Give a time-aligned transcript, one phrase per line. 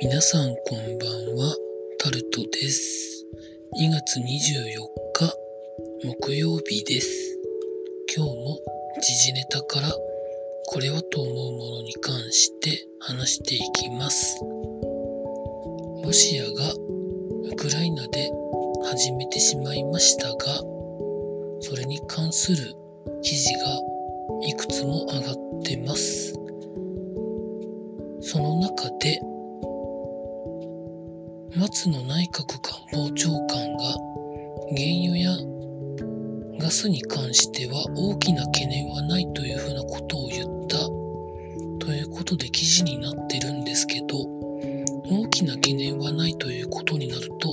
[0.00, 1.56] 皆さんこんばんは、
[1.98, 3.26] タルトです。
[3.80, 4.22] 2月24
[5.12, 5.34] 日、
[6.04, 7.38] 木曜日です。
[8.16, 8.58] 今日も
[9.02, 9.92] 時事ネタから
[10.66, 14.40] これはと思うものに関して話していきます。
[16.04, 16.72] ロシアが
[17.52, 18.30] ウクライナで
[18.84, 20.36] 始めてしまいましたが、
[21.60, 22.72] それに関する
[23.22, 23.80] 記事が
[24.46, 26.34] いくつも上がってます。
[28.20, 29.20] その中で、
[31.58, 33.82] 松野内閣官房長官が
[34.76, 35.36] 原油や
[36.60, 40.78] ガスに関しては大きな懸念はないというふうなことを言った。
[41.84, 44.18] ということで記事になってるんですけど
[45.10, 47.48] 大きな懸念はないということになると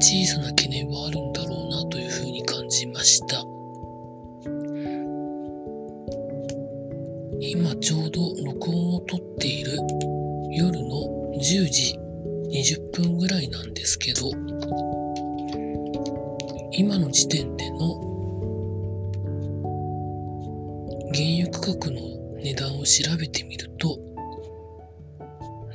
[0.00, 3.44] 小さな懸念はあるんだろうなというふうに感じました。
[7.40, 9.78] 今ちょうど録音をとっている
[10.50, 11.97] 夜の10時
[12.58, 14.30] 20分ぐらいなんですけど
[16.72, 18.00] 今の時点での
[21.14, 22.00] 原油価格の
[22.42, 23.96] 値段を調べてみると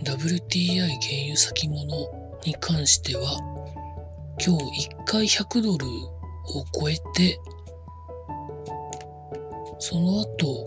[0.04, 1.86] WTI 原油先物
[2.46, 3.38] に関しては
[4.46, 7.40] 今日1回100ドルを超えて
[9.80, 10.66] その後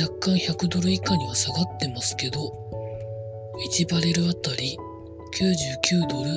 [0.00, 2.59] 若干100ドル以下には下がってますけど
[3.62, 4.78] 1バレルあたり
[5.34, 6.30] 99ドル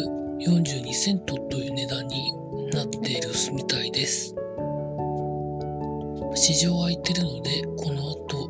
[0.45, 2.33] 42セントという値段に
[2.73, 4.35] なっているみたいです。
[6.35, 8.49] 市場空いてるので、この後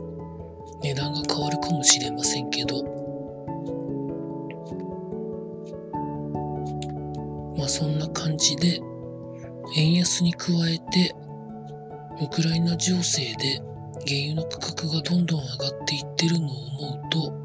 [0.81, 2.83] 値段が変わるかもしれませんけど、
[7.55, 8.81] まあそんな感じで、
[9.77, 11.13] 円安に加えて、
[12.21, 13.61] ウクライナ情勢で
[14.07, 17.42] 原油の価格がどんどん上がっていってるのを思うと、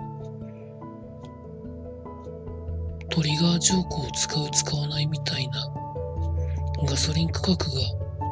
[3.19, 5.73] トリガー条項を使う使わないみたいな。
[6.89, 7.81] ガソリン価格が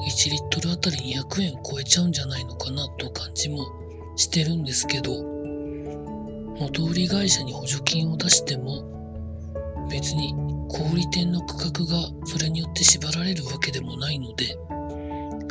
[0.07, 3.67] 1リットルあたり200円超えちゃうんじゃないのかなと感じも
[4.15, 5.11] してるんですけど。
[6.61, 8.85] 元売り会社に補助金を出しても
[9.91, 10.33] 別に
[10.69, 14.55] 小売店の価格がそれによって縛られるわけでもないので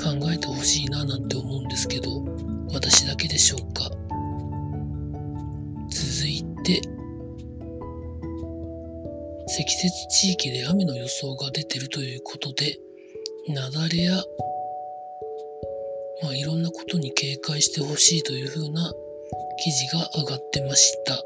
[0.01, 2.23] 考えてほしいななんて思うんですけど
[2.73, 3.91] 私だけでしょうか。
[5.89, 6.81] 続いて
[9.55, 12.77] 積雪地域で雨の予想が出てるということで、
[13.47, 14.21] 雪崩や、
[16.23, 18.91] まあ、いろんなことに警戒してほしいというふうな
[19.63, 21.23] 記事が上がってました。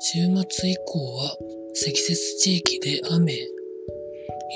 [0.00, 1.36] 週末以降は
[1.74, 3.48] 積雪地域で雨、融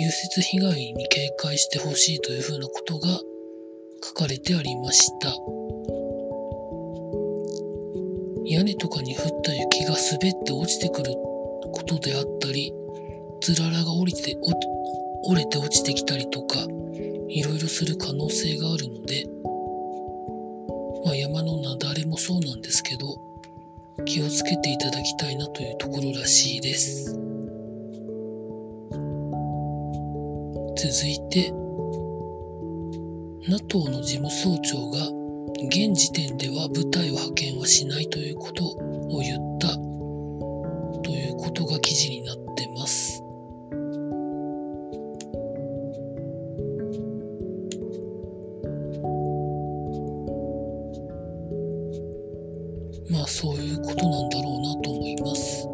[0.06, 3.20] 雪被害に警戒してほしいというふうなことが
[4.02, 5.32] 書かれてありました。
[8.50, 11.14] 屋根とかに降った雪が滑って落ちてくる
[11.72, 12.74] ことであったり、
[13.40, 14.36] つららが降りて、
[15.22, 16.58] 折れて落ちてきたりとか、
[17.28, 19.24] いろいろする可能性があるので、
[21.04, 23.06] まあ、山の雪崩もそうなんですけど、
[24.04, 27.04] 気をつけていただきたいなというところらしいです。
[30.74, 31.52] 続いて、
[33.48, 35.19] NATO の事務総長が
[35.58, 39.68] 現時点では部隊を派遣はしないということを言った
[41.02, 43.22] ということが記事になってます。
[53.10, 55.68] まあそういうことなんだろうなと思います。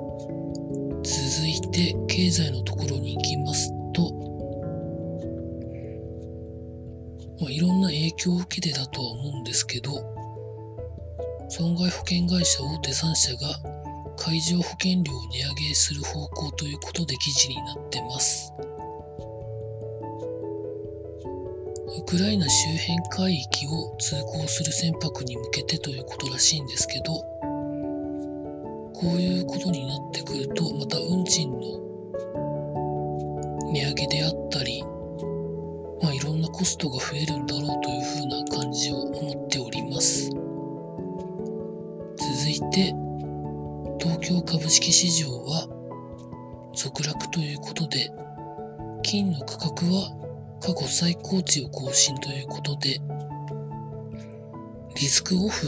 [1.03, 2.76] 続いて経済のと
[8.57, 9.93] けてだとは思うんですけど、
[11.49, 13.61] 損害保険会社大手3社が
[14.17, 18.53] 海上保険料を値上げする方向ということで記事になってます。
[21.99, 27.13] ウクライナ周辺海域を通行する船舶に向けてということらしいんですけど、
[28.95, 31.61] こういうことになってくると、また運賃の
[33.73, 34.83] 値上げであったり、
[36.57, 40.31] コストが増えるんだろうというふうな感じを思っております。
[40.31, 40.41] 続
[42.49, 42.95] いて、
[44.01, 45.69] 東京株式市場は
[46.75, 48.11] 続落ということで、
[49.03, 50.17] 金の価格は
[50.63, 53.03] 過去最高値を更新ということで、
[54.99, 55.67] リスクオフ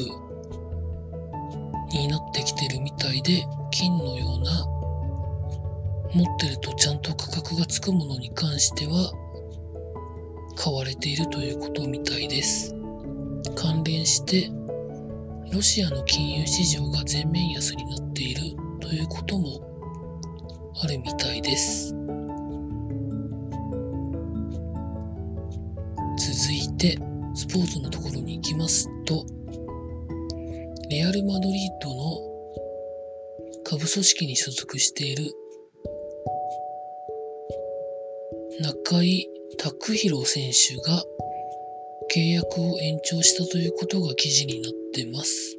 [1.93, 4.67] になってきてるみたいで、金のような
[6.15, 9.13] 持ってるとちゃんと価格がつくものに関しては
[10.59, 12.75] 買われているということみたいです。
[13.55, 14.51] 関連して
[15.53, 18.41] ロシアの金融市場が全面安になっている
[18.81, 19.61] ということも
[20.83, 21.95] あるみたいです。
[26.19, 26.99] 続いて、
[27.35, 29.25] スポーツのところに行きますと、
[30.91, 32.19] レアル・マドリードの
[33.63, 35.33] 下部組織に所属している
[38.61, 41.03] 中井拓弘選手が
[42.15, 45.59] 契約を延長したということが記事になってます。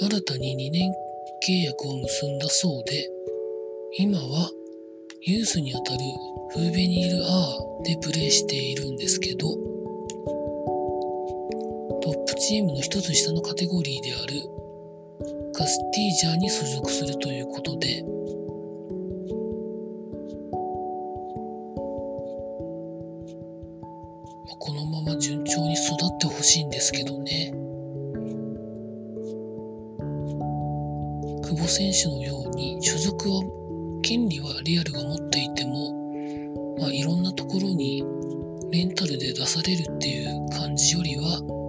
[0.00, 0.92] 新たに2年
[1.46, 3.10] 契約を結んだそうで、
[3.98, 4.50] 今は
[5.22, 5.98] ユースにあたる
[6.50, 9.48] フーベニール R でプレーしているんですけど、
[12.02, 14.54] トップチームの一つ下のカテゴリーである
[15.54, 18.03] カスティージャーに所属するということで、
[26.44, 27.52] しいんですけどね。
[31.42, 33.42] 久保選手のように所属は
[34.02, 35.92] 権利はリアルが持っていても、
[36.78, 38.04] まあ、いろんなところに
[38.70, 41.64] レンタルで出されるっていう感じよりは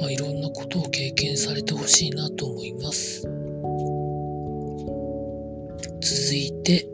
[0.00, 3.22] まあ、いろんなことを経験されてほしいなと思います。
[6.00, 6.86] 続いて、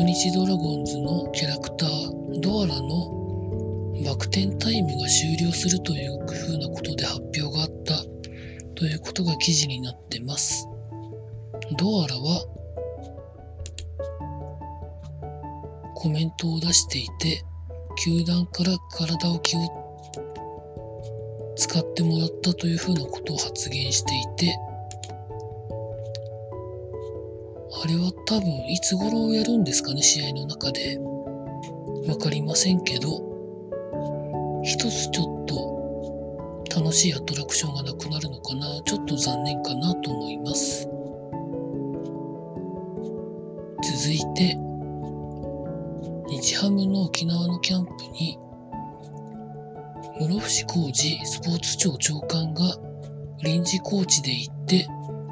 [0.00, 8.02] 中日ドラゴンズのキャラクター、ドアラのバク転タイムが終了するというふうなことで発表があった
[8.76, 10.66] ということが記事になってます。
[11.76, 12.46] ドアラは
[15.96, 17.44] コメントを出していて、
[18.02, 19.60] 球団から体を気を
[21.56, 24.58] 使ってもらったというふうなことを発言していて、
[27.90, 30.98] れは多分いつ頃やるんですかね、試合の中で。
[32.08, 33.20] わかりませんけど、
[34.62, 40.88] 一つちょっと楽しいアトラクションがなくなるのかな、ちょっと残念かなと思います。
[43.82, 44.56] 続いて、
[46.28, 48.38] 日ハムの沖縄のキャンプに、
[50.20, 52.76] 室伏浩二スポーツ庁長官が
[53.42, 54.86] 臨時コーチで行って、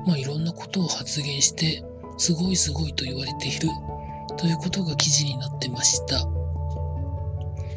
[0.07, 1.83] まあ、いろんなことを発言して、
[2.19, 3.69] すごいすごいと言われている
[4.37, 6.19] ということが記事になってました。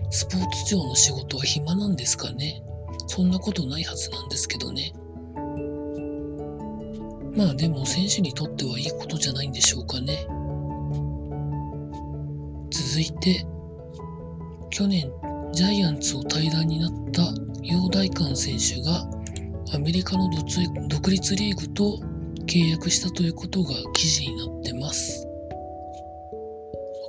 [0.10, 2.62] スポーツ庁の仕事は暇なんですかね
[3.08, 4.94] そんなことないはずなんですけどね。
[7.36, 10.28] まあでも選手にとってはいいことじゃないんでしょうかね。
[12.70, 13.46] 続いて、
[14.70, 15.12] 去年
[15.54, 17.24] ジャイアンツを退団になった
[17.62, 19.10] 陽大館選手が
[19.74, 20.30] アメリカの
[20.90, 22.00] 独立リーグと
[22.52, 25.26] 契約したということが記事になってます。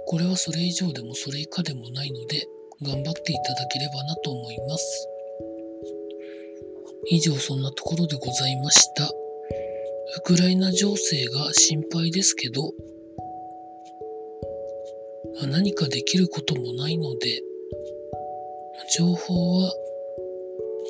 [0.06, 2.46] これはそれ以上でもそれ以下でもないので
[2.80, 5.08] 頑張っていただければなと思います。
[7.10, 9.04] 以上そんなところでございました。
[9.04, 9.10] ウ
[10.22, 12.72] クライナ情勢が心配ですけど、
[15.34, 17.42] まあ、何かできることもないので、
[18.96, 19.72] 情報は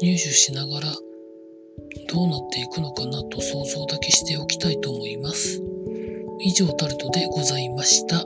[0.02, 0.94] 入手しながら
[2.08, 5.62] どうなっていくのかなと想像だけしておきたいと思います。
[6.40, 8.24] 以上タルトでございました。